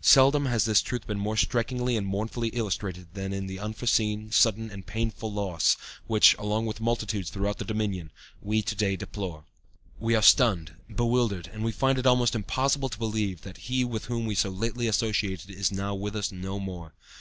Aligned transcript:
Seldom 0.00 0.46
has 0.46 0.64
this 0.64 0.80
truth 0.80 1.08
been 1.08 1.18
more 1.18 1.36
strikingly 1.36 1.96
and 1.96 2.06
mournfully 2.06 2.50
illustrated 2.50 3.14
than 3.14 3.32
in 3.32 3.48
the 3.48 3.58
unforeseen, 3.58 4.30
sudden 4.30 4.70
and 4.70 4.86
painful 4.86 5.32
loss 5.32 5.76
which, 6.06 6.36
along 6.38 6.66
with 6.66 6.80
multitudes 6.80 7.30
throughout 7.30 7.58
the 7.58 7.64
Dominion, 7.64 8.12
we 8.40 8.62
to 8.62 8.76
day 8.76 8.94
deplore. 8.94 9.44
"We 9.98 10.14
are 10.14 10.22
stunned, 10.22 10.76
bewildered, 10.86 11.50
and 11.52 11.64
we 11.64 11.72
find 11.72 11.98
it 11.98 12.06
almost 12.06 12.36
impossible 12.36 12.90
to 12.90 13.00
realize 13.12 13.40
that 13.40 13.56
he 13.66 13.84
with 13.84 14.04
whom 14.04 14.24
we 14.24 14.36
so 14.36 14.50
lately 14.50 14.86
associated 14.86 15.50
is 15.50 15.72
now 15.72 15.96
with 15.96 16.14
us 16.14 16.30
no 16.30 16.60
more. 16.60 16.94